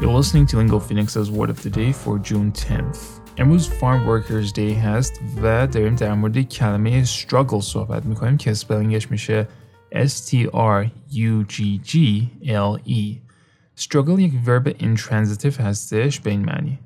[0.00, 2.98] You're listening to Lingo Phoenix's Word of the Day for June 10th.
[3.38, 9.10] امروز Farm Workers Day هست و داریم در مورد کلمه struggle صحبت میکنیم که سپلینگش
[9.10, 9.48] میشه
[9.94, 10.42] S-T-R-U-G-G-L-E
[13.80, 16.78] Struggle یک verb intransitive هستش به این معنی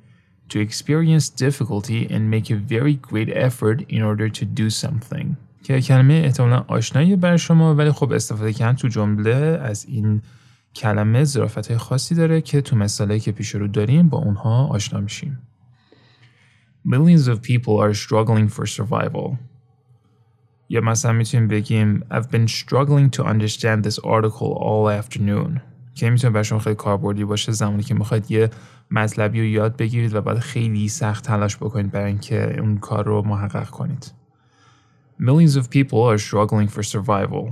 [0.48, 5.26] To experience difficulty and make a very great effort in order to do something
[5.62, 10.22] که کلمه احتمالا آشنایی بر شما ولی خب استفاده کردن تو جمله از این
[10.75, 15.39] کلمه ظرافت خاصی داره که تو مثالی که پیش رو داریم با اونها آشنا میشیم.
[16.87, 19.37] Millions of people are struggling for survival.
[20.69, 25.59] یا مثلا می‌تونیم بگیم I've been struggling to understand this article all afternoon.
[25.95, 28.49] که می‌تونه برای شما خیلی کاربردی باشه زمانی که می‌خواید یه
[28.91, 33.21] مطلبی رو یاد بگیرید و بعد خیلی سخت تلاش بکنید برای اینکه اون کار رو
[33.21, 34.13] محقق کنید.
[35.19, 37.51] Millions of people are struggling for survival.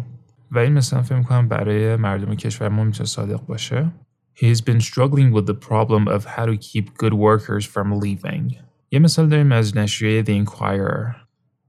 [0.52, 3.92] مثلا فکر میکنم برای مردم کشور ما میتونه صادق باشه
[4.36, 8.56] He has been struggling with the problem of how to keep good workers from leaving.
[8.92, 11.16] یه مثال داریم از نشریه The Enquirer.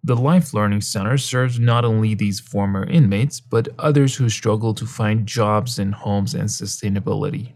[0.07, 4.87] The Life Learning Center serves not only these former inmates, but others who struggle to
[4.87, 7.49] find jobs and homes and sustainability.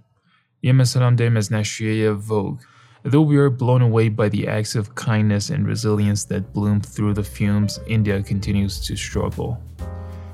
[0.63, 2.61] یه مثال داریم از نشریه Vogue.
[3.05, 7.15] Though we are blown away by the acts of kindness and resilience that bloom through
[7.15, 9.59] the fumes, India continues to struggle.